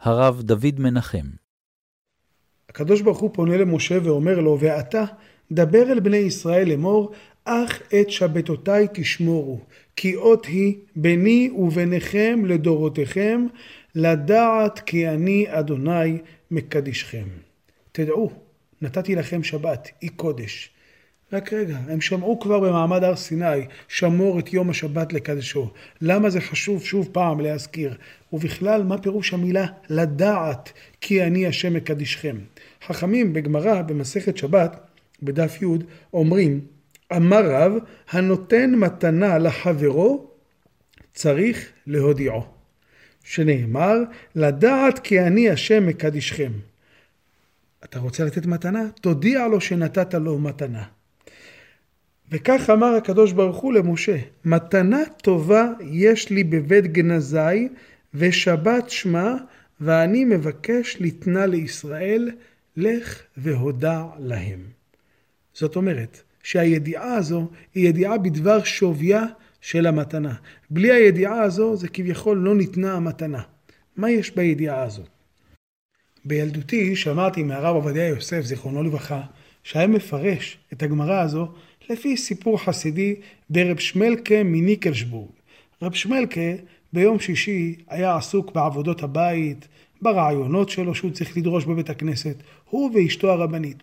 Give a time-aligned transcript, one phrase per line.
[0.00, 1.26] הרב דוד מנחם.
[2.68, 5.04] הקדוש ברוך הוא פונה למשה ואומר לו, ואתה
[5.52, 7.12] דבר אל בני ישראל לאמור,
[7.44, 9.60] אך את שבתותיי תשמורו,
[9.96, 13.46] כי אות היא ביני וביניכם לדורותיכם,
[13.94, 16.18] לדעת כי אני אדוני
[16.50, 17.26] מקדישכם.
[17.92, 18.30] תדעו,
[18.82, 20.70] נתתי לכם שבת, היא קודש.
[21.32, 25.70] רק רגע, הם שמעו כבר במעמד הר סיני, שמור את יום השבת לקדשו.
[26.00, 27.96] למה זה חשוב שוב פעם להזכיר?
[28.32, 32.36] ובכלל, מה פירוש המילה לדעת כי אני השם מקדישכם?
[32.86, 34.76] חכמים בגמרא, במסכת שבת,
[35.22, 35.66] בדף י',
[36.12, 36.60] אומרים,
[37.16, 37.72] אמר רב,
[38.10, 40.30] הנותן מתנה לחברו,
[41.14, 42.46] צריך להודיעו.
[43.24, 43.96] שנאמר,
[44.34, 46.52] לדעת כי אני השם מקדישכם.
[47.84, 48.82] אתה רוצה לתת מתנה?
[49.00, 50.82] תודיע לו שנתת לו מתנה.
[52.30, 57.68] וכך אמר הקדוש ברוך הוא למשה, מתנה טובה יש לי בבית גנזי,
[58.14, 59.36] ושבת שמה,
[59.80, 62.30] ואני מבקש לתנה לישראל,
[62.76, 64.60] לך והודע להם.
[65.54, 69.24] זאת אומרת, שהידיעה הזו היא ידיעה בדבר שוויה
[69.60, 70.34] של המתנה.
[70.70, 73.42] בלי הידיעה הזו זה כביכול לא ניתנה המתנה.
[73.96, 75.02] מה יש בידיעה הזו?
[76.24, 79.20] בילדותי שמעתי מהרב עובדיה יוסף, זיכרונו לברכה,
[79.62, 81.52] שהיה מפרש את הגמרא הזו
[81.88, 83.14] לפי סיפור חסידי
[83.50, 85.30] ברב שמלקה מניקלשבורג.
[85.82, 86.50] רב שמלקה
[86.92, 89.68] ביום שישי היה עסוק בעבודות הבית,
[90.02, 92.36] ברעיונות שלו שהוא צריך לדרוש בבית הכנסת,
[92.70, 93.82] הוא ואשתו הרבנית.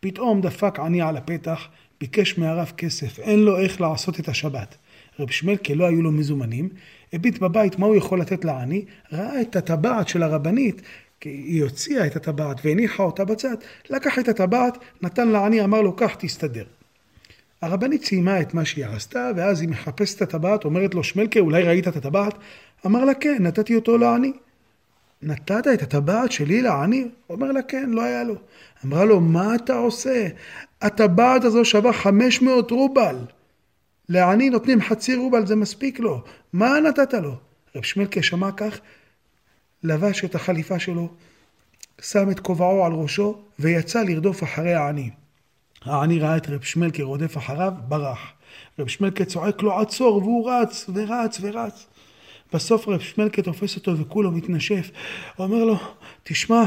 [0.00, 1.68] פתאום דפק עני על הפתח,
[2.00, 4.76] ביקש מהרב כסף, אין לו איך לעשות את השבת.
[5.20, 6.68] רב שמלקה לא היו לו מזומנים,
[7.12, 10.82] הביט בבית מה הוא יכול לתת לעני, ראה את הטבעת של הרבנית,
[11.20, 13.56] כי היא הוציאה את הטבעת והניחה אותה בצד,
[13.90, 16.64] לקח את הטבעת, נתן לעני, אמר לו, קח, תסתדר.
[17.62, 21.62] הרבנית סיימה את מה שהיא עשתה, ואז היא מחפשת את הטבעת, אומרת לו, שמלקה, אולי
[21.62, 22.34] ראית את הטבעת?
[22.86, 24.32] אמר לה, כן, נתתי אותו לעני.
[25.22, 27.08] נתת את הטבעת שלי לעני?
[27.30, 28.34] אומר לה, כן, לא היה לו.
[28.84, 30.28] אמרה לו, מה אתה עושה?
[30.82, 33.16] הטבעת הזו שווה 500 רובל.
[34.08, 36.24] לעני נותנים חצי רובל, זה מספיק לו.
[36.52, 37.36] מה נתת לו?
[37.76, 38.80] רב שמלקה שמע כך,
[39.82, 41.08] לבש את החליפה שלו,
[42.00, 45.10] שם את כובעו על ראשו, ויצא לרדוף אחרי העני.
[45.88, 48.18] העני ראה את רב שמלקה רודף אחריו, ברח.
[48.78, 51.86] רב שמלקה צועק לו עצור, והוא רץ ורץ ורץ.
[52.52, 54.90] בסוף רב שמלקה תופס אותו וכולו מתנשף.
[55.38, 55.76] אומר לו,
[56.22, 56.64] תשמע,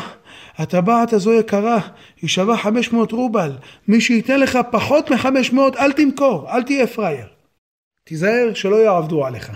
[0.56, 1.80] הטבעת הזו יקרה,
[2.22, 3.52] היא שווה 500 רובל.
[3.88, 7.28] מי שייתן לך פחות מ-500, אל תמכור, אל תהיה פראייר.
[8.04, 9.52] תיזהר שלא יעבדו עליך.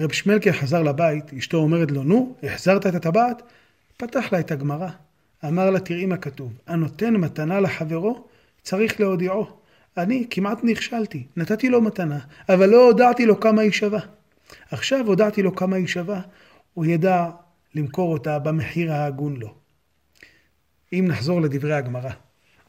[0.00, 3.42] רב שמלקה חזר לבית, אשתו אומרת לו, נו, החזרת את הטבעת?
[3.96, 4.88] פתח לה את הגמרא.
[5.44, 8.24] אמר לה, תראי מה כתוב, הנותן מתנה לחברו,
[8.64, 9.46] צריך להודיעו.
[9.96, 14.00] אני כמעט נכשלתי, נתתי לו מתנה, אבל לא הודעתי לו כמה היא שווה.
[14.70, 16.20] עכשיו הודעתי לו כמה היא שווה,
[16.74, 17.30] הוא ידע
[17.74, 19.54] למכור אותה במחיר ההגון לו.
[20.92, 22.10] אם נחזור לדברי הגמרא,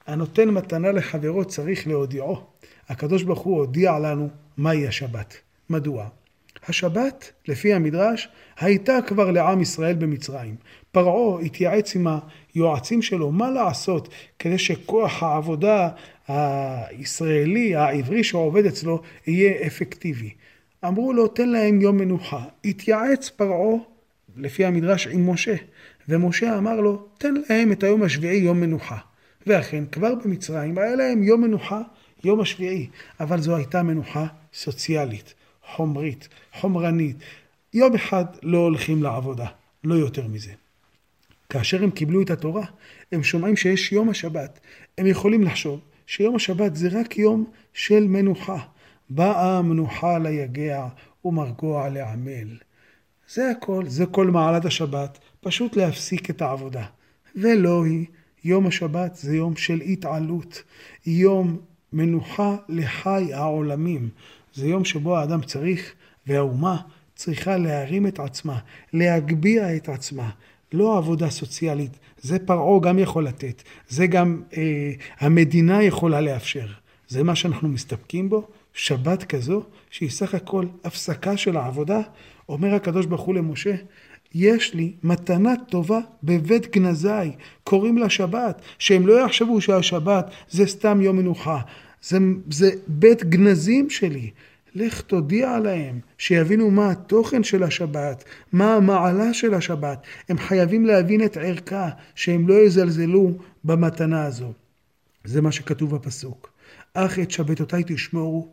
[0.08, 2.44] הנותן מתנה לחברו צריך להודיעו.
[2.90, 5.36] הקדוש ברוך הוא הודיע לנו מהי השבת.
[5.70, 6.10] מדוע?
[6.68, 10.56] השבת, לפי המדרש, הייתה כבר לעם ישראל במצרים.
[10.92, 12.08] פרעה התייעץ עם
[12.54, 14.10] היועצים שלו מה לעשות
[14.40, 15.90] כדי שכוח העבודה
[16.28, 20.30] הישראלי, העברי שעובד אצלו, יהיה אפקטיבי.
[20.88, 22.44] אמרו לו, תן להם יום מנוחה.
[22.66, 23.78] התייעץ פרעה,
[24.38, 25.56] לפי המדרש, עם משה,
[26.10, 28.98] ומשה אמר לו, תן להם את היום השביעי יום מנוחה.
[29.48, 31.82] ואכן, כבר במצרים היה להם יום מנוחה,
[32.24, 32.90] יום השביעי,
[33.20, 35.34] אבל זו הייתה מנוחה סוציאלית,
[35.74, 37.18] חומרית, חומרנית.
[37.74, 39.48] יום אחד לא הולכים לעבודה,
[39.84, 40.52] לא יותר מזה.
[41.50, 42.66] כאשר הם קיבלו את התורה,
[43.12, 44.60] הם שומעים שיש יום השבת.
[44.98, 48.58] הם יכולים לחשוב שיום השבת זה רק יום של מנוחה.
[49.10, 50.88] באה מנוחה ליגע
[51.26, 52.58] ומרגוע לעמל.
[53.30, 56.86] זה הכל, זה כל מעלת השבת, פשוט להפסיק את העבודה.
[57.36, 58.06] ולא היא,
[58.44, 60.64] יום השבת זה יום של התעלות,
[61.06, 61.58] יום
[61.94, 64.10] מנוחה לחי העולמים.
[64.56, 65.94] זה יום שבו האדם צריך,
[66.28, 66.78] והאומה
[67.16, 68.60] צריכה להרים את עצמה,
[68.94, 70.30] להגביה את עצמה.
[70.74, 71.92] לא עבודה סוציאלית,
[72.22, 76.68] זה פרעה גם יכול לתת, זה גם אה, המדינה יכולה לאפשר.
[77.08, 82.00] זה מה שאנחנו מסתפקים בו, שבת כזו, שהיא סך הכל הפסקה של העבודה,
[82.50, 83.76] אומר הקדוש ברוך הוא למשה,
[84.34, 87.32] יש לי מתנה טובה בבית גנזי,
[87.64, 91.60] קוראים לה שבת, שהם לא יחשבו שהשבת זה סתם יום מנוחה,
[92.08, 92.18] זה,
[92.52, 94.32] זה בית גנזים שלי.
[94.76, 100.04] לך תודיע להם, שיבינו מה התוכן של השבת, מה המעלה של השבת.
[100.30, 103.32] הם חייבים להבין את ערכה, שהם לא יזלזלו
[103.64, 104.54] במתנה הזו.
[105.24, 106.52] זה מה שכתוב בפסוק.
[106.94, 108.48] אך את שבתותיי תשמורו,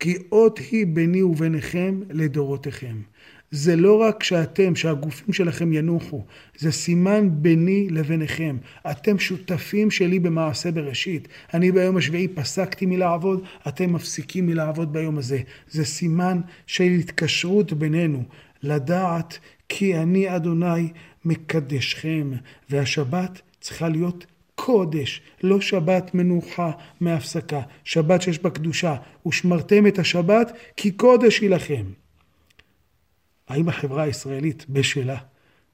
[0.00, 2.96] כי אות היא ביני וביניכם לדורותיכם.
[3.50, 6.24] זה לא רק שאתם, שהגופים שלכם ינוחו,
[6.58, 8.56] זה סימן ביני לביניכם.
[8.90, 11.28] אתם שותפים שלי במעשה בראשית.
[11.54, 15.40] אני ביום השביעי פסקתי מלעבוד, אתם מפסיקים מלעבוד ביום הזה.
[15.70, 18.24] זה סימן של התקשרות בינינו,
[18.62, 20.88] לדעת כי אני אדוני
[21.24, 22.30] מקדשכם,
[22.70, 28.96] והשבת צריכה להיות קודש, לא שבת מנוחה מהפסקה, שבת שיש בה קדושה,
[29.26, 31.84] ושמרתם את השבת כי קודש היא לכם.
[33.48, 35.18] האם החברה הישראלית בשלה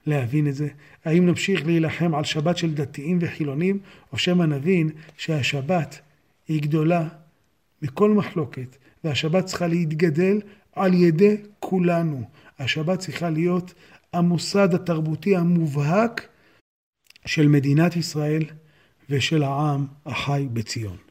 [0.06, 0.68] להבין את זה?
[1.04, 3.78] האם נמשיך להילחם על שבת של דתיים וחילונים,
[4.12, 6.00] או שמא נבין שהשבת
[6.48, 7.08] היא גדולה
[7.82, 10.40] מכל מחלוקת, והשבת צריכה להתגדל
[10.72, 12.22] על ידי כולנו.
[12.58, 13.74] השבת צריכה להיות
[14.12, 16.28] המוסד התרבותי המובהק
[17.26, 18.44] של מדינת ישראל
[19.10, 21.03] ושל העם החי בציון.